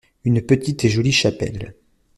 [0.23, 1.75] Une petite et jolie chapelle.